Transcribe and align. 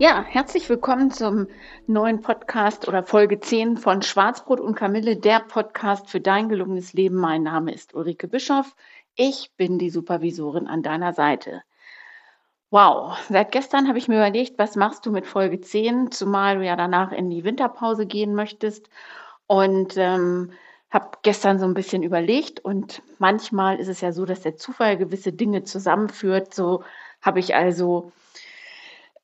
Ja, 0.00 0.24
herzlich 0.26 0.66
willkommen 0.70 1.10
zum 1.10 1.46
neuen 1.86 2.22
Podcast 2.22 2.88
oder 2.88 3.02
Folge 3.02 3.38
10 3.38 3.76
von 3.76 4.00
Schwarzbrot 4.00 4.58
und 4.58 4.74
Kamille, 4.74 5.18
der 5.18 5.40
Podcast 5.40 6.08
für 6.08 6.22
dein 6.22 6.48
gelungenes 6.48 6.94
Leben. 6.94 7.16
Mein 7.16 7.42
Name 7.42 7.74
ist 7.74 7.92
Ulrike 7.92 8.26
Bischoff. 8.26 8.74
Ich 9.14 9.52
bin 9.58 9.78
die 9.78 9.90
Supervisorin 9.90 10.68
an 10.68 10.82
deiner 10.82 11.12
Seite. 11.12 11.62
Wow, 12.70 13.18
seit 13.28 13.52
gestern 13.52 13.88
habe 13.88 13.98
ich 13.98 14.08
mir 14.08 14.16
überlegt, 14.16 14.58
was 14.58 14.74
machst 14.74 15.04
du 15.04 15.10
mit 15.10 15.26
Folge 15.26 15.60
10, 15.60 16.10
zumal 16.12 16.56
du 16.56 16.64
ja 16.64 16.76
danach 16.76 17.12
in 17.12 17.28
die 17.28 17.44
Winterpause 17.44 18.06
gehen 18.06 18.34
möchtest. 18.34 18.88
Und 19.48 19.98
ähm, 19.98 20.52
habe 20.90 21.10
gestern 21.20 21.58
so 21.58 21.66
ein 21.66 21.74
bisschen 21.74 22.02
überlegt 22.02 22.60
und 22.60 23.02
manchmal 23.18 23.78
ist 23.78 23.88
es 23.88 24.00
ja 24.00 24.12
so, 24.12 24.24
dass 24.24 24.40
der 24.40 24.56
Zufall 24.56 24.96
gewisse 24.96 25.34
Dinge 25.34 25.64
zusammenführt. 25.64 26.54
So 26.54 26.84
habe 27.20 27.38
ich 27.38 27.54
also 27.54 28.12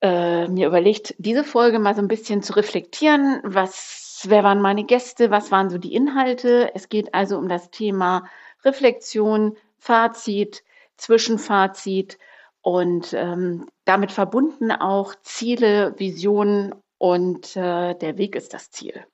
äh, 0.00 0.48
mir 0.48 0.66
überlegt, 0.66 1.14
diese 1.18 1.44
Folge 1.44 1.78
mal 1.78 1.94
so 1.94 2.02
ein 2.02 2.08
bisschen 2.08 2.42
zu 2.42 2.54
reflektieren. 2.54 3.40
Was, 3.42 4.24
wer 4.28 4.44
waren 4.44 4.60
meine 4.60 4.84
Gäste? 4.84 5.30
Was 5.30 5.50
waren 5.50 5.70
so 5.70 5.78
die 5.78 5.94
Inhalte? 5.94 6.74
Es 6.74 6.88
geht 6.88 7.14
also 7.14 7.38
um 7.38 7.48
das 7.48 7.70
Thema 7.70 8.24
Reflexion, 8.64 9.56
Fazit, 9.78 10.62
Zwischenfazit 10.96 12.18
und 12.62 13.12
ähm, 13.12 13.68
damit 13.84 14.12
verbunden 14.12 14.72
auch 14.72 15.14
Ziele, 15.22 15.94
Visionen 15.98 16.74
und 16.98 17.56
äh, 17.56 17.94
der 17.94 18.18
Weg 18.18 18.34
ist 18.34 18.54
das 18.54 18.70
Ziel. 18.70 19.04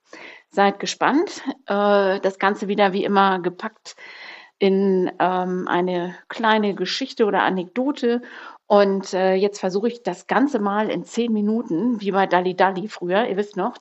Seid 0.48 0.80
gespannt. 0.80 1.42
Äh, 1.66 2.20
das 2.20 2.38
Ganze 2.38 2.68
wieder 2.68 2.92
wie 2.92 3.04
immer 3.04 3.40
gepackt 3.40 3.96
in 4.62 5.10
ähm, 5.18 5.66
eine 5.66 6.14
kleine 6.28 6.76
Geschichte 6.76 7.24
oder 7.24 7.42
Anekdote. 7.42 8.22
Und 8.68 9.12
äh, 9.12 9.34
jetzt 9.34 9.58
versuche 9.58 9.88
ich 9.88 10.04
das 10.04 10.28
Ganze 10.28 10.60
mal 10.60 10.88
in 10.88 11.04
zehn 11.04 11.32
Minuten, 11.32 12.00
wie 12.00 12.12
bei 12.12 12.28
Dali 12.28 12.54
Dali 12.54 12.86
früher, 12.86 13.26
ihr 13.26 13.36
wisst 13.36 13.56
noch, 13.56 13.76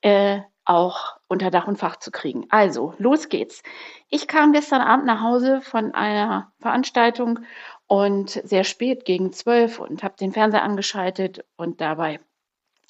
äh, 0.00 0.40
auch 0.64 1.16
unter 1.28 1.50
Dach 1.52 1.68
und 1.68 1.78
Fach 1.78 1.96
zu 2.00 2.10
kriegen. 2.10 2.46
Also, 2.50 2.94
los 2.98 3.28
geht's. 3.28 3.62
Ich 4.08 4.26
kam 4.26 4.52
gestern 4.52 4.80
Abend 4.80 5.06
nach 5.06 5.22
Hause 5.22 5.60
von 5.60 5.94
einer 5.94 6.50
Veranstaltung 6.58 7.38
und 7.86 8.30
sehr 8.30 8.64
spät 8.64 9.04
gegen 9.04 9.32
zwölf 9.32 9.78
und 9.78 10.02
habe 10.02 10.16
den 10.16 10.32
Fernseher 10.32 10.64
angeschaltet 10.64 11.44
und 11.56 11.80
dabei 11.80 12.18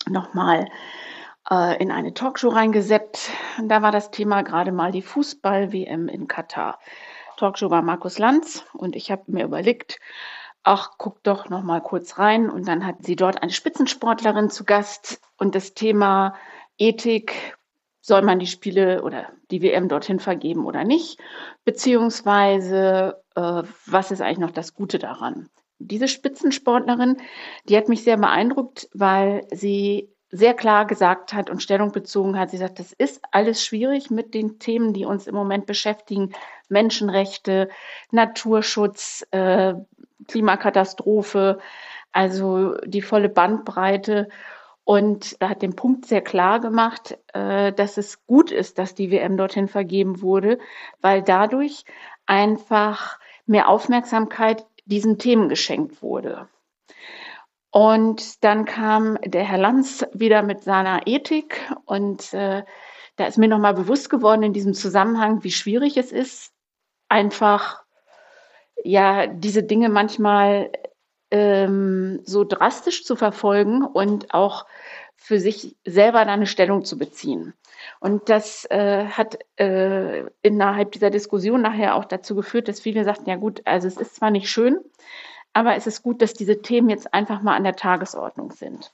nochmal 0.09 0.67
äh, 1.51 1.83
in 1.83 1.91
eine 1.91 2.15
Talkshow 2.15 2.49
reingeseppt. 2.49 3.31
Da 3.63 3.83
war 3.83 3.93
das 3.93 4.11
Thema 4.11 4.43
gerade 4.43 4.73
mal 4.73 4.93
die 4.93 5.03
Fußball-WM 5.03 6.09
in 6.09 6.29
Katar. 6.29 6.79
Talkshow 7.37 7.71
war 7.71 7.83
Markus 7.83 8.19
Lanz 8.19 8.65
und 8.73 8.97
ich 8.97 9.11
habe 9.11 9.23
mir 9.27 9.45
überlegt, 9.45 10.01
ach, 10.65 10.93
guck 10.99 11.23
doch 11.23 11.49
noch 11.49 11.63
mal 11.63 11.81
kurz 11.81 12.19
rein. 12.19 12.51
Und 12.51 12.69
dann 12.69 12.85
hatten 12.85 13.05
sie 13.05 13.17
dort 13.17 13.43
eine 13.43 13.53
Spitzensportlerin 13.53 14.51
zu 14.51 14.65
Gast 14.65 15.21
und 15.37 15.55
das 15.55 15.75
Thema 15.75 16.35
Ethik, 16.79 17.57
soll 18.01 18.23
man 18.23 18.39
die 18.39 18.47
Spiele 18.47 19.03
oder 19.03 19.27
die 19.51 19.63
WM 19.63 19.89
dorthin 19.89 20.19
vergeben 20.19 20.65
oder 20.65 20.85
nicht? 20.85 21.21
Beziehungsweise, 21.65 23.23
äh, 23.35 23.63
was 23.87 24.11
ist 24.11 24.23
eigentlich 24.23 24.39
noch 24.39 24.51
das 24.51 24.75
Gute 24.75 24.99
daran? 24.99 25.49
Diese 25.79 26.09
Spitzensportlerin, 26.09 27.19
die 27.69 27.77
hat 27.77 27.89
mich 27.89 28.03
sehr 28.03 28.17
beeindruckt, 28.17 28.89
weil 28.95 29.47
sie 29.53 30.11
sehr 30.31 30.55
klar 30.55 30.87
gesagt 30.87 31.33
hat 31.33 31.49
und 31.49 31.63
Stellung 31.63 31.93
bezogen 31.93 32.39
hat. 32.39 32.51
Sie 32.51 32.59
sagt, 32.59 32.79
das 32.79 32.93
ist 32.93 33.21
alles 33.31 33.65
schwierig 33.65 34.11
mit 34.11 34.35
den 34.35 34.59
Themen, 34.59 34.93
die 34.93 35.05
uns 35.05 35.27
im 35.27 35.35
Moment 35.35 35.67
beschäftigen. 35.67 36.33
Menschenrechte, 36.69 37.69
Naturschutz, 38.11 39.27
äh, 39.31 39.75
Klimakatastrophe, 40.27 41.59
also 42.13 42.77
die 42.85 43.03
volle 43.03 43.29
Bandbreite. 43.29 44.29
Und 44.85 45.37
er 45.41 45.51
hat 45.51 45.63
den 45.63 45.77
Punkt 45.77 46.07
sehr 46.07 46.23
klar 46.23 46.61
gemacht, 46.61 47.19
äh, 47.33 47.73
dass 47.73 47.97
es 47.97 48.27
gut 48.27 48.51
ist, 48.51 48.79
dass 48.79 48.95
die 48.95 49.11
WM 49.11 49.37
dorthin 49.37 49.69
vergeben 49.69 50.21
wurde, 50.21 50.59
weil 51.01 51.23
dadurch 51.23 51.85
einfach 52.27 53.19
mehr 53.47 53.69
Aufmerksamkeit 53.69 54.67
diesen 54.85 55.19
Themen 55.19 55.49
geschenkt 55.49 56.03
wurde. 56.03 56.49
Und 57.79 58.43
dann 58.43 58.65
kam 58.65 59.19
der 59.25 59.45
Herr 59.45 59.57
Lanz 59.57 60.05
wieder 60.13 60.43
mit 60.43 60.65
seiner 60.65 61.07
Ethik 61.07 61.61
und 61.85 62.35
äh, 62.35 62.65
da 63.15 63.27
ist 63.27 63.39
mir 63.39 63.47
nochmal 63.47 63.75
bewusst 63.75 64.11
geworden 64.11 64.43
in 64.43 64.53
diesem 64.53 64.75
Zusammenhang, 64.75 65.45
wie 65.45 65.53
schwierig 65.53 65.97
es 65.97 66.11
ist, 66.11 66.51
einfach 67.09 67.85
ja 68.83 69.29
diese 69.29 69.63
Dinge 69.63 69.91
manchmal 69.91 70.73
ähm, 71.31 72.21
so 72.25 72.43
drastisch 72.43 73.05
zu 73.05 73.15
verfolgen 73.15 73.85
und 73.85 74.35
auch 74.35 74.67
für 75.15 75.39
sich 75.39 75.77
selber 75.87 76.25
da 76.25 76.33
eine 76.33 76.49
Stellung 76.49 76.85
zu 76.85 76.99
beziehen. 76.99 77.55
Und 78.01 78.29
das 78.29 78.65
äh, 78.71 79.05
hat 79.07 79.39
äh, 79.55 80.25
innerhalb 80.43 80.91
dieser 80.91 81.11
Diskussion 81.11 81.63
nachher 81.63 81.95
auch 81.95 82.07
dazu 82.07 82.35
geführt, 82.35 82.67
dass 82.67 82.81
viele 82.81 83.05
sagten, 83.05 83.31
ja 83.31 83.37
gut, 83.37 83.63
also 83.67 83.87
es 83.87 83.99
ist 83.99 84.17
zwar 84.17 84.33
nicht 84.33 84.51
schön, 84.51 84.81
aber 85.53 85.77
es 85.77 85.87
ist 85.87 86.03
gut, 86.03 86.23
dass 86.23 86.35
diese 86.35 86.63
Themen 86.63 86.89
jetzt 86.89 87.13
einfach 87.15 87.43
mal 87.43 87.57
an 87.57 87.65
der 87.65 87.77
Tagesordnung 87.77 88.53
sind. 88.53 88.91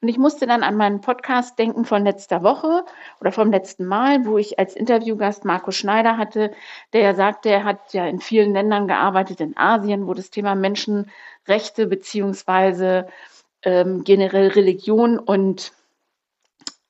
Und 0.00 0.08
ich 0.08 0.18
musste 0.18 0.46
dann 0.46 0.62
an 0.62 0.76
meinen 0.76 1.00
Podcast 1.00 1.58
denken 1.58 1.84
von 1.84 2.04
letzter 2.04 2.42
Woche 2.42 2.84
oder 3.20 3.32
vom 3.32 3.50
letzten 3.50 3.86
Mal, 3.86 4.24
wo 4.24 4.38
ich 4.38 4.58
als 4.58 4.76
Interviewgast 4.76 5.44
Marco 5.44 5.70
Schneider 5.70 6.16
hatte, 6.16 6.52
der 6.92 7.00
ja 7.02 7.14
sagte, 7.14 7.48
er 7.48 7.64
hat 7.64 7.92
ja 7.92 8.06
in 8.06 8.20
vielen 8.20 8.52
Ländern 8.52 8.86
gearbeitet, 8.86 9.40
in 9.40 9.56
Asien, 9.56 10.06
wo 10.06 10.14
das 10.14 10.30
Thema 10.30 10.54
Menschenrechte 10.54 11.86
beziehungsweise 11.86 13.08
ähm, 13.62 14.04
generell 14.04 14.48
Religion 14.48 15.18
und 15.18 15.72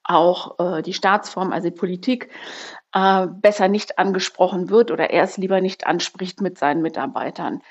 auch 0.03 0.59
äh, 0.59 0.83
die 0.83 0.93
Staatsform, 0.93 1.53
also 1.53 1.71
die 1.71 1.77
Politik, 1.77 2.31
äh, 2.93 3.27
besser 3.27 3.69
nicht 3.69 3.99
angesprochen 3.99 4.69
wird 4.69 4.91
oder 4.91 5.11
er 5.11 5.25
es 5.25 5.39
lieber 5.39 5.61
nicht 5.61 5.87
anspricht 5.87 6.41
mit 6.41 6.59
seinen 6.59 6.83
Mitarbeitern. 6.83 7.63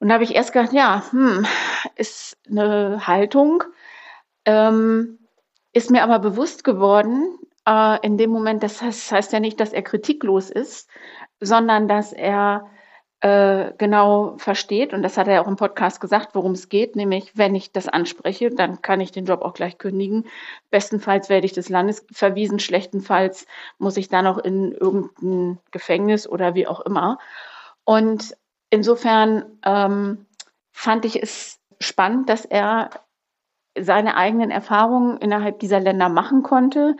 Und 0.00 0.08
da 0.08 0.14
habe 0.14 0.24
ich 0.24 0.34
erst 0.34 0.52
gedacht, 0.52 0.72
ja, 0.72 1.04
hm, 1.10 1.46
ist 1.94 2.38
eine 2.48 3.06
Haltung, 3.06 3.62
ähm, 4.46 5.18
ist 5.72 5.90
mir 5.90 6.02
aber 6.02 6.18
bewusst 6.18 6.64
geworden, 6.64 7.38
äh, 7.66 7.98
in 8.04 8.16
dem 8.16 8.30
Moment, 8.30 8.62
das 8.62 8.80
heißt, 8.80 9.12
heißt 9.12 9.32
ja 9.32 9.40
nicht, 9.40 9.60
dass 9.60 9.74
er 9.74 9.82
kritiklos 9.82 10.50
ist, 10.50 10.88
sondern 11.38 11.86
dass 11.86 12.14
er 12.14 12.66
äh, 13.20 13.72
genau 13.76 14.38
versteht, 14.38 14.94
und 14.94 15.02
das 15.02 15.18
hat 15.18 15.28
er 15.28 15.34
ja 15.34 15.42
auch 15.42 15.48
im 15.48 15.56
Podcast 15.56 16.00
gesagt, 16.00 16.34
worum 16.34 16.52
es 16.52 16.70
geht, 16.70 16.96
nämlich 16.96 17.36
wenn 17.36 17.54
ich 17.54 17.70
das 17.70 17.86
anspreche, 17.86 18.48
dann 18.48 18.80
kann 18.80 19.02
ich 19.02 19.12
den 19.12 19.26
Job 19.26 19.42
auch 19.42 19.52
gleich 19.52 19.76
kündigen. 19.76 20.26
Bestenfalls 20.70 21.28
werde 21.28 21.44
ich 21.44 21.52
des 21.52 21.68
Landes 21.68 22.06
verwiesen, 22.10 22.58
schlechtenfalls 22.58 23.46
muss 23.78 23.98
ich 23.98 24.08
dann 24.08 24.24
noch 24.24 24.38
in 24.38 24.72
irgendein 24.72 25.58
Gefängnis 25.70 26.26
oder 26.26 26.54
wie 26.54 26.66
auch 26.66 26.80
immer. 26.80 27.18
Und 27.84 28.34
insofern 28.70 29.44
ähm, 29.64 30.26
fand 30.72 31.04
ich 31.04 31.22
es 31.22 31.60
spannend, 31.80 32.28
dass 32.28 32.44
er 32.44 32.90
seine 33.78 34.16
eigenen 34.16 34.50
Erfahrungen 34.50 35.18
innerhalb 35.18 35.60
dieser 35.60 35.78
Länder 35.78 36.08
machen 36.08 36.42
konnte, 36.42 36.96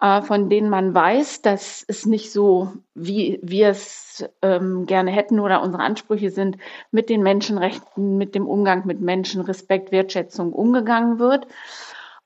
äh, 0.00 0.22
von 0.22 0.48
denen 0.48 0.70
man 0.70 0.94
weiß, 0.94 1.42
dass 1.42 1.84
es 1.88 2.06
nicht 2.06 2.32
so, 2.32 2.72
wie 2.94 3.40
wir 3.42 3.68
es 3.68 4.24
ähm, 4.40 4.86
gerne 4.86 5.10
hätten 5.10 5.40
oder 5.40 5.62
unsere 5.62 5.82
Ansprüche 5.82 6.30
sind, 6.30 6.56
mit 6.92 7.08
den 7.08 7.22
Menschenrechten, 7.22 8.16
mit 8.16 8.34
dem 8.34 8.46
Umgang 8.46 8.86
mit 8.86 9.00
Menschen, 9.00 9.42
Respekt, 9.42 9.90
Wertschätzung 9.90 10.52
umgegangen 10.52 11.18
wird. 11.18 11.48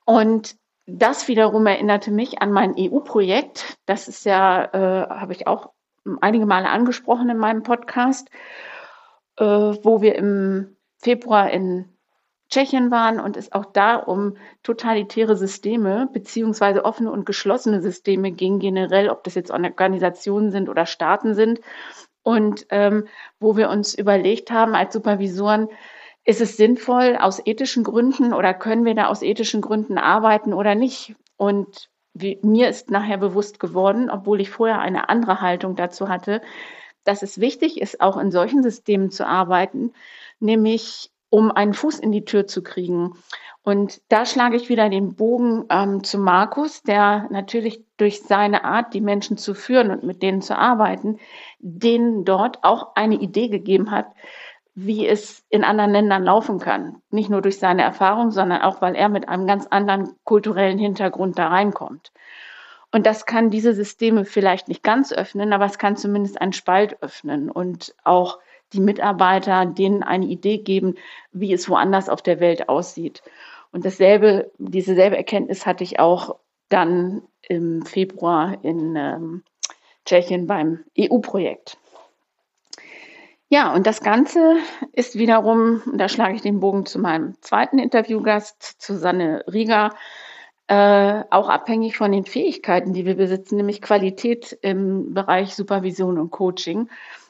Und 0.05 0.55
das 0.85 1.27
wiederum 1.27 1.65
erinnerte 1.65 2.11
mich 2.11 2.41
an 2.41 2.51
mein 2.51 2.75
EU-Projekt. 2.77 3.77
Das 3.85 4.07
ist 4.07 4.25
ja, 4.25 4.65
äh, 4.65 5.09
habe 5.09 5.33
ich 5.33 5.47
auch 5.47 5.71
einige 6.21 6.45
Male 6.45 6.69
angesprochen 6.69 7.29
in 7.29 7.37
meinem 7.37 7.63
Podcast, 7.63 8.29
äh, 9.39 9.43
wo 9.45 10.01
wir 10.01 10.15
im 10.15 10.75
Februar 10.97 11.49
in 11.49 11.85
Tschechien 12.49 12.91
waren 12.91 13.19
und 13.19 13.37
es 13.37 13.51
auch 13.51 13.65
da 13.65 13.95
um 13.95 14.35
totalitäre 14.63 15.35
Systeme 15.37 16.09
beziehungsweise 16.11 16.83
offene 16.83 17.11
und 17.11 17.25
geschlossene 17.25 17.81
Systeme 17.81 18.31
ging, 18.31 18.59
generell, 18.59 19.09
ob 19.09 19.23
das 19.23 19.35
jetzt 19.35 19.51
Organisationen 19.51 20.51
sind 20.51 20.67
oder 20.67 20.85
Staaten 20.85 21.35
sind. 21.35 21.61
und 22.23 22.65
ähm, 22.69 23.07
wo 23.39 23.55
wir 23.55 23.69
uns 23.69 23.95
überlegt 23.95 24.51
haben 24.51 24.75
als 24.75 24.93
Supervisoren, 24.93 25.69
ist 26.25 26.41
es 26.41 26.57
sinnvoll 26.57 27.17
aus 27.19 27.41
ethischen 27.45 27.83
Gründen 27.83 28.33
oder 28.33 28.53
können 28.53 28.85
wir 28.85 28.93
da 28.93 29.07
aus 29.07 29.21
ethischen 29.23 29.61
Gründen 29.61 29.97
arbeiten 29.97 30.53
oder 30.53 30.75
nicht? 30.75 31.15
Und 31.37 31.89
wie, 32.13 32.39
mir 32.43 32.69
ist 32.69 32.91
nachher 32.91 33.17
bewusst 33.17 33.59
geworden, 33.59 34.09
obwohl 34.09 34.41
ich 34.41 34.49
vorher 34.51 34.79
eine 34.79 35.09
andere 35.09 35.41
Haltung 35.41 35.75
dazu 35.75 36.09
hatte, 36.09 36.41
dass 37.09 37.23
es 37.23 37.41
wichtig 37.41 37.81
ist, 37.81 38.01
auch 38.01 38.17
in 38.17 38.29
solchen 38.29 38.61
Systemen 38.61 39.09
zu 39.09 39.25
arbeiten, 39.25 39.93
nämlich 40.39 41.09
um 41.31 41.51
einen 41.51 41.73
Fuß 41.73 41.97
in 41.97 42.11
die 42.11 42.23
Tür 42.23 42.45
zu 42.45 42.61
kriegen. 42.61 43.13
Und 43.63 44.01
da 44.09 44.27
schlage 44.27 44.55
ich 44.55 44.69
wieder 44.69 44.89
den 44.89 45.15
Bogen 45.15 45.65
ähm, 45.71 46.03
zu 46.03 46.19
Markus, 46.19 46.83
der 46.83 47.27
natürlich 47.31 47.83
durch 47.97 48.21
seine 48.21 48.63
Art, 48.63 48.93
die 48.93 49.01
Menschen 49.01 49.37
zu 49.37 49.55
führen 49.55 49.89
und 49.89 50.03
mit 50.03 50.21
denen 50.21 50.43
zu 50.43 50.55
arbeiten, 50.55 51.17
denen 51.57 52.25
dort 52.25 52.63
auch 52.63 52.95
eine 52.95 53.15
Idee 53.15 53.47
gegeben 53.47 53.89
hat, 53.89 54.07
wie 54.75 55.07
es 55.07 55.43
in 55.49 55.63
anderen 55.63 55.91
Ländern 55.91 56.23
laufen 56.23 56.59
kann. 56.59 57.01
Nicht 57.09 57.31
nur 57.31 57.41
durch 57.41 57.57
seine 57.57 57.81
Erfahrung, 57.81 58.29
sondern 58.29 58.61
auch, 58.61 58.81
weil 58.81 58.95
er 58.95 59.09
mit 59.09 59.27
einem 59.27 59.47
ganz 59.47 59.65
anderen 59.65 60.15
kulturellen 60.25 60.77
Hintergrund 60.77 61.39
da 61.39 61.47
reinkommt. 61.47 62.11
Und 62.91 63.05
das 63.05 63.25
kann 63.25 63.51
diese 63.51 63.73
Systeme 63.73 64.25
vielleicht 64.25 64.67
nicht 64.67 64.83
ganz 64.83 65.13
öffnen, 65.13 65.53
aber 65.53 65.65
es 65.65 65.77
kann 65.77 65.95
zumindest 65.95 66.41
einen 66.41 66.53
Spalt 66.53 67.01
öffnen 67.01 67.51
und 67.51 67.95
auch 68.03 68.39
die 68.73 68.79
Mitarbeiter 68.79 69.65
denen 69.65 70.03
eine 70.03 70.25
Idee 70.25 70.57
geben, 70.57 70.95
wie 71.31 71.53
es 71.53 71.69
woanders 71.69 72.09
auf 72.09 72.21
der 72.21 72.39
Welt 72.39 72.69
aussieht. 72.69 73.21
Und 73.71 73.85
dasselbe, 73.85 74.51
diese 74.57 74.95
selbe 74.95 75.17
Erkenntnis 75.17 75.65
hatte 75.65 75.83
ich 75.83 75.99
auch 75.99 76.37
dann 76.69 77.21
im 77.41 77.83
Februar 77.83 78.57
in 78.63 78.95
ähm, 78.95 79.43
Tschechien 80.05 80.47
beim 80.47 80.83
EU-Projekt. 80.97 81.77
Ja, 83.51 83.73
und 83.73 83.87
das 83.87 84.01
Ganze 84.01 84.57
ist 84.93 85.17
wiederum, 85.17 85.81
da 85.93 86.07
schlage 86.07 86.35
ich 86.35 86.41
den 86.41 86.59
Bogen 86.59 86.85
zu 86.85 86.99
meinem 86.99 87.33
zweiten 87.41 87.79
Interviewgast, 87.79 88.79
Susanne 88.79 89.43
Rieger, 89.51 89.95
äh, 90.69 91.23
auch 91.31 91.49
abhängig 91.49 91.97
von 91.97 92.11
den 92.11 92.25
Fähigkeiten, 92.25 92.93
die 92.93 93.03
wir 93.03 93.15
besitzen, 93.15 93.57
nämlich 93.57 93.81
Qualität 93.81 94.55
im 94.61 95.15
Bereich 95.15 95.55
Supervision 95.55 96.19
und 96.19 96.29
Coaching. 96.29 96.89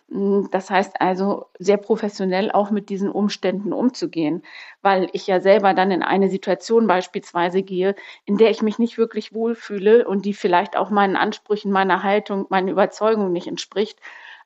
Hm, 0.09 0.49
das 0.51 0.69
heißt 0.69 0.99
also, 0.99 1.45
sehr 1.57 1.77
professionell 1.77 2.51
auch 2.51 2.69
mit 2.69 2.89
diesen 2.89 3.09
Umständen 3.09 3.71
umzugehen, 3.71 4.43
weil 4.81 5.07
ich 5.13 5.25
ja 5.25 5.39
selber 5.39 5.73
dann 5.73 5.89
in 5.91 6.03
eine 6.03 6.29
Situation 6.29 6.85
beispielsweise 6.85 7.63
gehe, 7.63 7.95
in 8.25 8.37
der 8.37 8.49
ich 8.49 8.61
mich 8.61 8.77
nicht 8.77 8.97
wirklich 8.97 9.33
wohlfühle 9.33 10.05
und 10.05 10.25
die 10.25 10.33
vielleicht 10.33 10.75
auch 10.75 10.89
meinen 10.89 11.15
Ansprüchen, 11.15 11.71
meiner 11.71 12.03
Haltung, 12.03 12.45
meiner 12.49 12.71
Überzeugung 12.71 13.31
nicht 13.31 13.47
entspricht. 13.47 13.99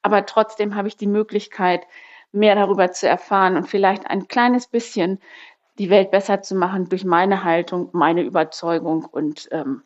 Aber 0.03 0.27
trotzdem 0.27 0.75
habe 0.75 0.87
ich 0.87 0.97
die 0.97 1.07
Möglichkeit, 1.07 1.87
mehr 2.31 2.55
darüber 2.55 2.91
zu 2.91 3.07
erfahren 3.07 3.55
und 3.55 3.67
vielleicht 3.67 4.07
ein 4.07 4.27
kleines 4.27 4.67
bisschen 4.67 5.19
die 5.77 5.89
Welt 5.89 6.11
besser 6.11 6.41
zu 6.41 6.55
machen 6.55 6.89
durch 6.89 7.05
meine 7.05 7.43
Haltung, 7.43 7.89
meine 7.93 8.21
Überzeugung 8.21 9.05
und 9.05 9.49
ähm, 9.51 9.83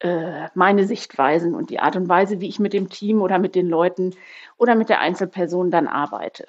äh, 0.00 0.48
meine 0.54 0.86
Sichtweisen 0.86 1.54
und 1.54 1.70
die 1.70 1.80
Art 1.80 1.96
und 1.96 2.08
Weise, 2.08 2.40
wie 2.40 2.48
ich 2.48 2.58
mit 2.58 2.72
dem 2.72 2.90
Team 2.90 3.22
oder 3.22 3.38
mit 3.38 3.54
den 3.54 3.68
Leuten 3.68 4.14
oder 4.58 4.74
mit 4.74 4.88
der 4.88 5.00
Einzelperson 5.00 5.70
dann 5.70 5.86
arbeite. 5.86 6.46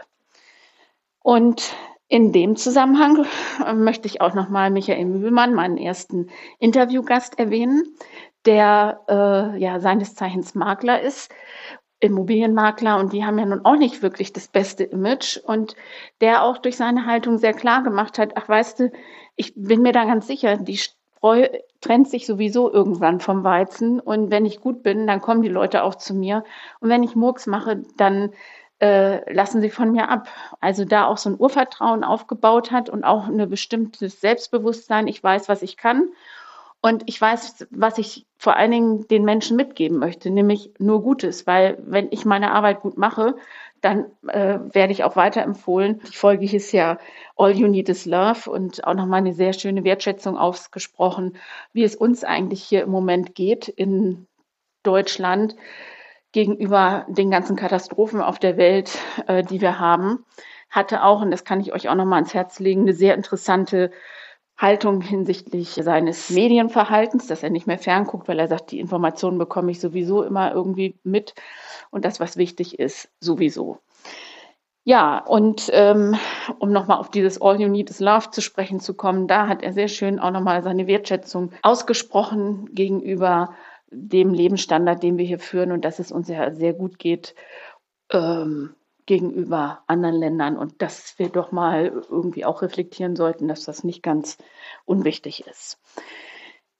Und 1.22 1.74
in 2.08 2.32
dem 2.32 2.56
Zusammenhang 2.56 3.26
äh, 3.66 3.74
möchte 3.74 4.08
ich 4.08 4.22
auch 4.22 4.34
nochmal 4.34 4.70
Michael 4.72 5.06
Mühlmann, 5.06 5.54
meinen 5.54 5.78
ersten 5.78 6.30
Interviewgast, 6.60 7.40
erwähnen, 7.40 7.84
der 8.46 9.02
äh, 9.08 9.60
ja 9.60 9.80
seines 9.80 10.16
Zeichens 10.16 10.54
Makler 10.54 11.02
ist 11.02 11.32
Immobilienmakler 12.00 13.00
und 13.00 13.14
die 13.14 13.26
haben 13.26 13.40
ja 13.40 13.46
nun 13.46 13.66
auch 13.66 13.78
nicht 13.78 14.02
wirklich 14.02 14.34
das 14.34 14.48
beste 14.48 14.84
Image. 14.84 15.38
Und 15.38 15.76
der 16.22 16.44
auch 16.44 16.58
durch 16.58 16.78
seine 16.78 17.06
Haltung 17.06 17.38
sehr 17.38 17.54
klar 17.54 17.84
gemacht 17.84 18.20
hat, 18.20 18.34
ach 18.36 18.48
weißt 18.48 18.80
du, 18.80 18.92
ich 19.36 19.54
bin 19.56 19.82
mir 19.82 19.92
da 19.92 20.06
ganz 20.06 20.28
sicher, 20.28 20.58
die 20.58 20.78
Spreu 20.78 21.48
trennt 21.82 22.10
sich 22.10 22.26
sowieso 22.26 22.72
irgendwann 22.72 23.20
vom 23.20 23.44
Weizen. 23.44 24.00
Und 24.00 24.32
wenn 24.32 24.46
ich 24.46 24.62
gut 24.62 24.84
bin, 24.84 25.08
dann 25.08 25.22
kommen 25.22 25.42
die 25.42 25.50
Leute 25.50 25.84
auch 25.84 25.96
zu 25.96 26.14
mir. 26.14 26.44
Und 26.80 26.90
wenn 26.90 27.04
ich 27.04 27.16
Murks 27.16 27.48
mache, 27.48 27.84
dann 27.98 28.32
äh, 28.80 29.34
lassen 29.34 29.62
sie 29.62 29.70
von 29.70 29.92
mir 29.92 30.10
ab. 30.10 30.28
Also 30.60 30.86
da 30.86 31.06
auch 31.06 31.18
so 31.18 31.30
ein 31.30 31.40
Urvertrauen 31.40 32.04
aufgebaut 32.04 32.72
hat 32.72 32.90
und 32.90 33.04
auch 33.04 33.28
ein 33.28 33.50
bestimmtes 33.50 34.20
Selbstbewusstsein, 34.20 35.08
ich 35.08 35.24
weiß, 35.24 35.48
was 35.48 35.62
ich 35.62 35.78
kann 35.78 36.10
und 36.86 37.02
ich 37.08 37.20
weiß, 37.20 37.66
was 37.72 37.98
ich 37.98 38.28
vor 38.38 38.58
allen 38.58 38.70
Dingen 38.70 39.08
den 39.08 39.26
Menschen 39.26 39.58
mitgeben 39.58 39.98
möchte, 39.98 40.30
nämlich 40.30 40.70
nur 40.78 41.02
Gutes, 41.02 41.48
weil 41.48 41.80
wenn 41.80 42.10
ich 42.12 42.26
meine 42.26 42.52
Arbeit 42.52 42.82
gut 42.82 42.96
mache, 42.96 43.38
dann 43.82 44.06
äh, 44.28 44.60
werde 44.72 44.94
ich 44.94 45.04
auch 45.04 45.16
weiterempfohlen. 45.16 46.00
Die 46.08 46.16
Folge 46.16 46.46
hieß 46.46 46.74
ja 46.74 47.00
All 47.38 47.58
You 47.58 47.68
Need 47.68 47.90
is 47.90 48.06
Love 48.06 48.52
und 48.52 48.86
auch 48.86 48.94
nochmal 48.94 49.22
eine 49.22 49.34
sehr 49.34 49.54
schöne 49.54 49.84
Wertschätzung 49.84 50.38
ausgesprochen, 50.38 51.38
wie 51.74 51.84
es 51.84 51.96
uns 51.96 52.24
eigentlich 52.24 52.62
hier 52.62 52.84
im 52.84 52.92
Moment 52.92 53.34
geht 53.34 53.68
in 53.68 54.28
Deutschland 54.84 55.56
gegenüber 56.34 57.08
den 57.10 57.32
ganzen 57.32 57.56
Katastrophen 57.56 58.22
auf 58.22 58.38
der 58.38 58.58
Welt, 58.58 58.96
äh, 59.26 59.42
die 59.42 59.60
wir 59.60 59.80
haben. 59.80 60.24
Hatte 60.70 61.02
auch, 61.02 61.24
und 61.24 61.32
das 61.32 61.46
kann 61.46 61.62
ich 61.62 61.74
euch 61.74 61.90
auch 61.90 61.96
nochmal 61.96 62.18
ans 62.18 62.36
Herz 62.36 62.60
legen, 62.60 62.82
eine 62.82 62.94
sehr 62.94 63.16
interessante 63.16 63.90
Haltung 64.58 65.02
hinsichtlich 65.02 65.70
seines 65.70 66.30
Medienverhaltens, 66.30 67.28
dass 67.28 67.44
er 67.44 67.50
nicht 67.50 67.68
mehr 67.68 67.78
fernguckt, 67.78 68.28
weil 68.28 68.40
er 68.40 68.48
sagt, 68.48 68.72
die 68.72 68.80
Informationen 68.80 69.38
bekomme 69.38 69.72
ich 69.72 69.80
sowieso 69.80 70.24
immer 70.24 70.54
irgendwie 70.54 70.96
mit 71.04 71.34
und 71.92 72.06
das, 72.06 72.20
was 72.20 72.38
wichtig 72.38 72.80
ist, 72.80 73.10
sowieso. 73.20 73.80
Ja, 74.88 75.18
und 75.18 75.70
ähm, 75.74 76.16
um 76.60 76.72
nochmal 76.72 77.00
auf 77.00 77.10
dieses 77.10 77.42
All 77.42 77.60
You 77.60 77.68
Need 77.68 77.90
is 77.90 78.00
Love 78.00 78.30
zu 78.30 78.42
sprechen 78.42 78.80
zu 78.80 78.94
kommen, 78.94 79.28
da 79.28 79.48
hat 79.48 79.64
er 79.64 79.74
sehr 79.74 79.88
schön 79.88 80.20
auch 80.20 80.30
nochmal 80.30 80.62
seine 80.62 80.86
Wertschätzung 80.86 81.52
ausgesprochen 81.64 82.70
gegenüber 82.74 83.56
dem 83.90 84.34
Lebensstandard, 84.34 85.02
den 85.02 85.18
wir 85.18 85.26
hier 85.26 85.40
führen 85.40 85.72
und 85.72 85.84
dass 85.84 86.00
es 86.00 86.12
uns 86.12 86.28
ja 86.28 86.54
sehr 86.54 86.74
gut 86.74 87.00
geht. 87.00 87.34
Ähm, 88.12 88.76
gegenüber 89.06 89.84
anderen 89.88 90.16
Ländern 90.16 90.58
und 90.58 90.82
dass 90.82 91.18
wir 91.18 91.30
doch 91.30 91.52
mal 91.52 92.04
irgendwie 92.10 92.46
auch 92.46 92.62
reflektieren 92.62 93.16
sollten, 93.16 93.48
dass 93.48 93.66
das 93.66 93.84
nicht 93.84 94.02
ganz 94.02 94.38
unwichtig 94.86 95.46
ist. 95.48 95.80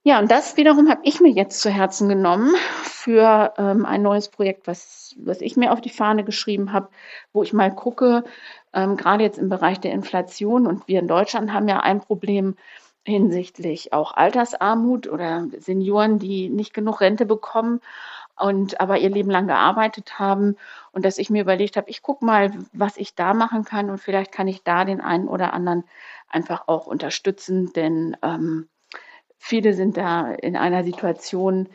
Ja, 0.08 0.20
und 0.20 0.30
das 0.30 0.56
wiederum 0.56 0.88
habe 0.88 1.02
ich 1.04 1.20
mir 1.20 1.32
jetzt 1.32 1.62
zu 1.62 1.72
Herzen 1.72 2.08
genommen 2.08 2.54
für 2.84 3.54
ähm, 3.58 3.86
ein 3.86 4.04
neues 4.04 4.30
Projekt, 4.30 4.68
was, 4.68 5.16
was 5.18 5.42
ich 5.42 5.58
mir 5.58 5.72
auf 5.72 5.82
die 5.82 5.90
Fahne 5.90 6.24
geschrieben 6.24 6.74
habe, 6.74 6.90
wo 7.34 7.42
ich 7.42 7.54
mal 7.54 7.74
gucke, 7.74 8.24
ähm, 8.72 8.98
gerade 8.98 9.24
jetzt 9.24 9.40
im 9.40 9.50
Bereich 9.50 9.80
der 9.80 9.94
Inflation 9.94 10.68
und 10.68 10.88
wir 10.88 11.00
in 11.00 11.08
Deutschland 11.08 11.54
haben 11.54 11.68
ja 11.68 11.80
ein 11.80 12.02
Problem 12.02 12.56
hinsichtlich 13.04 13.94
auch 13.94 14.16
Altersarmut 14.16 15.08
oder 15.08 15.48
Senioren, 15.58 16.20
die 16.20 16.50
nicht 16.50 16.74
genug 16.74 17.02
Rente 17.02 17.26
bekommen 17.26 17.82
und 18.38 18.80
aber 18.82 18.98
ihr 18.98 19.10
Leben 19.10 19.30
lang 19.30 19.48
gearbeitet 19.48 20.20
haben 20.20 20.56
und 20.92 21.06
dass 21.06 21.18
ich 21.18 21.30
mir 21.30 21.42
überlegt 21.42 21.78
habe, 21.78 21.90
ich 21.90 22.02
gucke 22.02 22.26
mal, 22.26 22.52
was 22.74 22.98
ich 22.98 23.16
da 23.16 23.34
machen 23.34 23.64
kann 23.64 23.90
und 23.90 24.00
vielleicht 24.00 24.32
kann 24.32 24.48
ich 24.48 24.64
da 24.64 24.86
den 24.86 25.02
einen 25.02 25.28
oder 25.28 25.54
anderen 25.54 25.84
einfach 26.30 26.68
auch 26.68 26.88
unterstützen, 26.88 27.72
denn 27.74 28.18
ähm, 28.22 28.68
viele 29.38 29.74
sind 29.74 29.98
da 29.98 30.32
in 30.32 30.58
einer 30.58 30.84
Situation, 30.84 31.70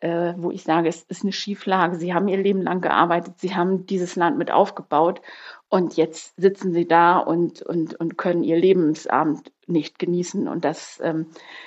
äh, 0.00 0.34
wo 0.36 0.50
ich 0.50 0.62
sage, 0.62 0.88
es 0.88 1.02
ist 1.02 1.22
eine 1.22 1.32
Schieflage. 1.32 1.96
Sie 1.96 2.14
haben 2.14 2.28
ihr 2.28 2.36
Leben 2.36 2.62
lang 2.62 2.80
gearbeitet, 2.80 3.38
sie 3.38 3.54
haben 3.54 3.86
dieses 3.86 4.16
Land 4.16 4.38
mit 4.38 4.50
aufgebaut 4.50 5.20
und 5.68 5.96
jetzt 5.96 6.34
sitzen 6.36 6.72
sie 6.72 6.86
da 6.86 7.18
und, 7.18 7.62
und, 7.62 7.94
und 7.94 8.18
können 8.18 8.44
ihr 8.44 8.58
Lebensabend 8.58 9.52
nicht 9.66 9.98
genießen. 9.98 10.48
Und 10.48 10.64
das 10.64 11.00
ähm, 11.02 11.26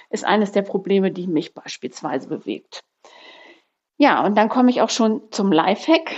ist 0.09 0.25
eines 0.25 0.51
der 0.51 0.61
Probleme, 0.61 1.11
die 1.11 1.27
mich 1.27 1.53
beispielsweise 1.53 2.27
bewegt. 2.29 2.83
Ja, 4.01 4.25
und 4.25 4.37
dann 4.37 4.47
komme 4.47 4.69
ich 4.69 4.81
auch 4.81 4.89
schon 4.89 5.21
zum 5.29 5.51
Lifehack. 5.51 6.15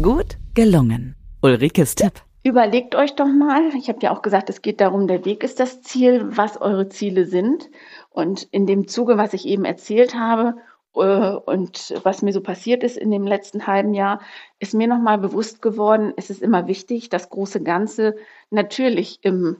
Gut 0.00 0.38
gelungen. 0.54 1.16
Ulrikes 1.42 1.94
Tipp. 1.94 2.14
Überlegt 2.42 2.94
euch 2.94 3.14
doch 3.14 3.26
mal, 3.26 3.74
ich 3.76 3.90
habe 3.90 3.98
ja 4.00 4.10
auch 4.10 4.22
gesagt, 4.22 4.48
es 4.48 4.62
geht 4.62 4.80
darum, 4.80 5.06
der 5.06 5.26
Weg 5.26 5.44
ist 5.44 5.60
das 5.60 5.82
Ziel, 5.82 6.34
was 6.34 6.58
eure 6.58 6.88
Ziele 6.88 7.26
sind. 7.26 7.68
Und 8.08 8.44
in 8.52 8.64
dem 8.64 8.88
Zuge, 8.88 9.18
was 9.18 9.34
ich 9.34 9.44
eben 9.44 9.66
erzählt 9.66 10.14
habe 10.14 10.54
äh, 10.94 11.32
und 11.34 11.94
was 12.04 12.22
mir 12.22 12.32
so 12.32 12.40
passiert 12.40 12.82
ist 12.82 12.96
in 12.96 13.10
dem 13.10 13.26
letzten 13.26 13.66
halben 13.66 13.92
Jahr, 13.92 14.22
ist 14.58 14.72
mir 14.72 14.88
nochmal 14.88 15.18
bewusst 15.18 15.60
geworden, 15.60 16.14
es 16.16 16.30
ist 16.30 16.40
immer 16.40 16.68
wichtig, 16.68 17.10
das 17.10 17.28
große 17.28 17.62
Ganze 17.62 18.16
natürlich 18.48 19.18
im 19.20 19.58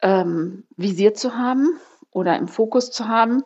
ähm, 0.00 0.64
Visier 0.78 1.12
zu 1.12 1.36
haben 1.36 1.78
oder 2.12 2.38
im 2.38 2.48
Fokus 2.48 2.90
zu 2.90 3.08
haben. 3.08 3.42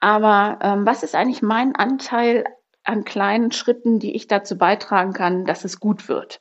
Aber 0.00 0.58
ähm, 0.62 0.86
was 0.86 1.02
ist 1.02 1.14
eigentlich 1.14 1.42
mein 1.42 1.76
Anteil 1.76 2.44
an 2.84 3.04
kleinen 3.04 3.52
Schritten, 3.52 3.98
die 3.98 4.14
ich 4.16 4.26
dazu 4.26 4.56
beitragen 4.58 5.12
kann, 5.12 5.44
dass 5.44 5.64
es 5.64 5.78
gut 5.80 6.08
wird? 6.08 6.40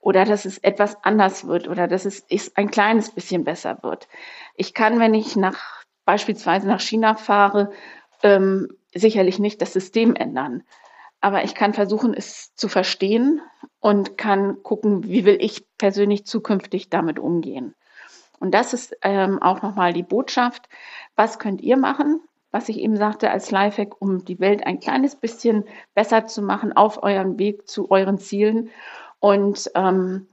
Oder 0.00 0.24
dass 0.24 0.44
es 0.44 0.58
etwas 0.58 0.96
anders 1.04 1.46
wird 1.46 1.68
oder 1.68 1.88
dass 1.88 2.04
es 2.06 2.24
ein 2.56 2.70
kleines 2.70 3.10
bisschen 3.10 3.44
besser 3.44 3.78
wird. 3.82 4.08
Ich 4.54 4.72
kann, 4.72 5.00
wenn 5.00 5.12
ich 5.14 5.36
nach 5.36 5.84
beispielsweise 6.04 6.66
nach 6.68 6.80
China 6.80 7.16
fahre, 7.16 7.72
ähm, 8.22 8.68
sicherlich 8.94 9.38
nicht 9.38 9.60
das 9.60 9.72
System 9.72 10.14
ändern. 10.16 10.62
aber 11.20 11.44
ich 11.44 11.54
kann 11.54 11.74
versuchen, 11.74 12.14
es 12.14 12.54
zu 12.54 12.68
verstehen 12.68 13.40
und 13.80 14.16
kann 14.16 14.62
gucken, 14.62 15.04
wie 15.04 15.24
will 15.24 15.38
ich 15.40 15.66
persönlich 15.78 16.24
zukünftig 16.26 16.90
damit 16.90 17.18
umgehen. 17.18 17.74
Und 18.40 18.52
das 18.54 18.72
ist 18.72 18.96
ähm, 19.02 19.42
auch 19.42 19.62
nochmal 19.62 19.92
die 19.92 20.04
Botschaft. 20.04 20.68
Was 21.16 21.38
könnt 21.40 21.60
ihr 21.60 21.76
machen? 21.76 22.20
Was 22.50 22.68
ich 22.68 22.78
eben 22.78 22.96
sagte 22.96 23.30
als 23.30 23.50
Lifehack, 23.50 24.00
um 24.00 24.24
die 24.24 24.40
Welt 24.40 24.66
ein 24.66 24.80
kleines 24.80 25.16
bisschen 25.16 25.64
besser 25.94 26.26
zu 26.26 26.42
machen 26.42 26.72
auf 26.72 27.02
eurem 27.02 27.38
Weg 27.38 27.68
zu 27.68 27.90
euren 27.90 28.18
Zielen. 28.18 28.70
Und 29.20 29.70
ähm, 29.74 30.26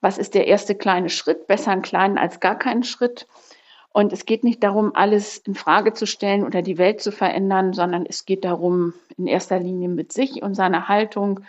was 0.00 0.18
ist 0.18 0.34
der 0.34 0.48
erste 0.48 0.74
kleine 0.74 1.08
Schritt? 1.08 1.46
Besser 1.46 1.70
einen 1.70 1.82
kleinen 1.82 2.18
als 2.18 2.40
gar 2.40 2.58
keinen 2.58 2.82
Schritt. 2.82 3.28
Und 3.92 4.12
es 4.12 4.24
geht 4.24 4.42
nicht 4.42 4.62
darum, 4.64 4.92
alles 4.94 5.38
in 5.38 5.54
Frage 5.54 5.92
zu 5.92 6.06
stellen 6.06 6.44
oder 6.44 6.62
die 6.62 6.78
Welt 6.78 7.00
zu 7.00 7.12
verändern, 7.12 7.74
sondern 7.74 8.06
es 8.06 8.24
geht 8.24 8.44
darum, 8.44 8.94
in 9.16 9.26
erster 9.26 9.60
Linie 9.60 9.88
mit 9.88 10.12
sich 10.12 10.42
und 10.42 10.54
seiner 10.54 10.88
Haltung, 10.88 11.40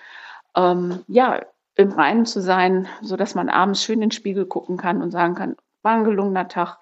ähm, 0.55 1.03
ja, 1.08 1.41
im 1.75 1.91
Reinen 1.91 2.25
zu 2.25 2.41
sein, 2.41 2.88
so 3.01 3.15
dass 3.15 3.34
man 3.34 3.50
abends 3.50 3.84
schön 3.84 3.96
in 3.96 4.01
den 4.01 4.12
Spiegel 4.12 4.46
gucken 4.46 4.77
kann 4.77 5.01
und 5.01 5.10
sagen 5.12 5.34
kann, 5.36 5.55
war 5.82 5.96
ein 5.96 6.03
gelungener 6.03 6.48
Tag, 6.48 6.77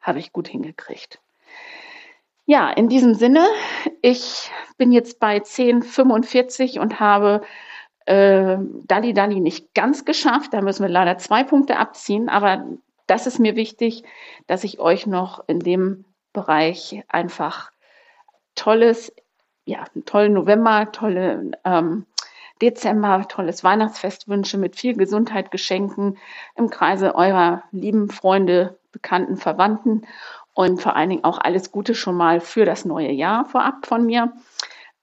habe 0.00 0.18
ich 0.18 0.32
gut 0.32 0.48
hingekriegt. 0.48 1.21
Ja, 2.52 2.68
in 2.68 2.90
diesem 2.90 3.14
Sinne, 3.14 3.46
ich 4.02 4.50
bin 4.76 4.92
jetzt 4.92 5.18
bei 5.18 5.38
10,45 5.38 6.80
und 6.80 7.00
habe 7.00 7.40
äh, 8.04 8.58
Dalli 8.84 9.14
Dalli 9.14 9.40
nicht 9.40 9.72
ganz 9.72 10.04
geschafft. 10.04 10.52
Da 10.52 10.60
müssen 10.60 10.82
wir 10.82 10.90
leider 10.90 11.16
zwei 11.16 11.44
Punkte 11.44 11.78
abziehen, 11.78 12.28
aber 12.28 12.66
das 13.06 13.26
ist 13.26 13.38
mir 13.38 13.56
wichtig, 13.56 14.04
dass 14.48 14.64
ich 14.64 14.80
euch 14.80 15.06
noch 15.06 15.42
in 15.48 15.60
dem 15.60 16.04
Bereich 16.34 17.02
einfach 17.08 17.70
tolles, 18.54 19.14
ja, 19.64 19.84
tollen 20.04 20.34
November, 20.34 20.92
tolle 20.92 21.52
ähm, 21.64 22.04
Dezember, 22.60 23.24
tolles 23.28 23.64
Weihnachtsfest 23.64 24.28
wünsche 24.28 24.58
mit 24.58 24.76
viel 24.76 24.94
Gesundheit, 24.94 25.52
Geschenken 25.52 26.18
im 26.54 26.68
Kreise 26.68 27.14
eurer 27.14 27.62
lieben 27.72 28.10
Freunde, 28.10 28.78
Bekannten, 28.92 29.38
Verwandten 29.38 30.06
und 30.54 30.80
vor 30.80 30.96
allen 30.96 31.10
Dingen 31.10 31.24
auch 31.24 31.38
alles 31.38 31.72
Gute 31.72 31.94
schon 31.94 32.16
mal 32.16 32.40
für 32.40 32.64
das 32.64 32.84
neue 32.84 33.12
Jahr 33.12 33.44
vorab 33.46 33.86
von 33.86 34.06
mir. 34.06 34.32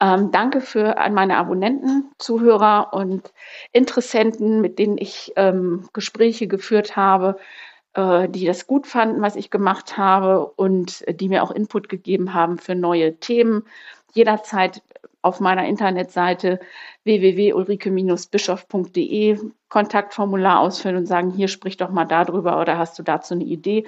Ähm, 0.01 0.31
danke 0.31 0.61
für 0.61 0.97
an 0.97 1.13
meine 1.13 1.37
Abonnenten, 1.37 2.11
Zuhörer 2.17 2.93
und 2.93 3.33
Interessenten, 3.73 4.61
mit 4.61 4.79
denen 4.79 4.97
ich 4.97 5.33
ähm, 5.35 5.89
Gespräche 5.93 6.47
geführt 6.47 6.95
habe 6.95 7.37
äh, 7.93 8.27
die 8.29 8.45
das 8.45 8.67
gut 8.67 8.87
fanden, 8.87 9.21
was 9.21 9.35
ich 9.35 9.49
gemacht 9.49 9.97
habe 9.97 10.47
und 10.47 11.03
die 11.09 11.29
mir 11.29 11.43
auch 11.43 11.51
Input 11.51 11.89
gegeben 11.89 12.33
haben 12.33 12.57
für 12.57 12.75
neue 12.75 13.17
Themen. 13.17 13.63
Jederzeit 14.13 14.81
auf 15.21 15.39
meiner 15.39 15.67
Internetseite 15.67 16.59
www.ulrike-bischof.de 17.03 19.39
Kontaktformular 19.69 20.59
ausfüllen 20.59 20.97
und 20.97 21.07
sagen, 21.07 21.31
hier 21.31 21.47
sprich 21.47 21.77
doch 21.77 21.89
mal 21.89 22.05
darüber 22.05 22.61
oder 22.61 22.77
hast 22.77 22.97
du 22.97 23.03
dazu 23.03 23.33
eine 23.33 23.43
Idee. 23.43 23.85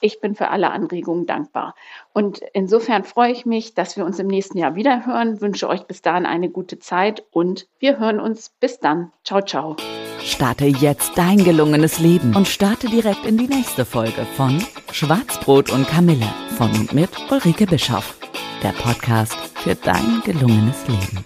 Ich 0.00 0.20
bin 0.20 0.34
für 0.34 0.48
alle 0.48 0.70
Anregungen 0.70 1.26
dankbar. 1.26 1.74
Und 2.12 2.40
insofern 2.52 3.04
freue 3.04 3.32
ich 3.32 3.46
mich, 3.46 3.74
dass 3.74 3.96
wir 3.96 4.04
uns 4.04 4.18
im 4.18 4.26
nächsten 4.26 4.58
Jahr 4.58 4.74
wieder 4.74 5.06
hören, 5.06 5.40
wünsche 5.40 5.68
euch 5.68 5.84
bis 5.84 6.02
dahin 6.02 6.26
eine 6.26 6.50
gute 6.50 6.78
Zeit 6.78 7.24
und 7.30 7.66
wir 7.78 7.98
hören 7.98 8.20
uns 8.20 8.50
bis 8.60 8.78
dann. 8.78 9.12
Ciao, 9.24 9.40
ciao. 9.40 9.76
Starte 10.20 10.66
jetzt 10.66 11.16
dein 11.16 11.38
gelungenes 11.44 11.98
Leben 11.98 12.34
und 12.34 12.48
starte 12.48 12.88
direkt 12.88 13.24
in 13.24 13.38
die 13.38 13.46
nächste 13.46 13.84
Folge 13.84 14.26
von 14.36 14.62
Schwarzbrot 14.92 15.70
und 15.70 15.86
Kamille 15.86 16.28
von 16.56 16.70
und 16.72 16.92
mit 16.92 17.10
Ulrike 17.30 17.66
Bischoff. 17.66 18.16
Der 18.62 18.72
Podcast 18.72 19.34
für 19.56 19.74
dein 19.74 20.22
gelungenes 20.24 20.86
Leben. 20.88 21.24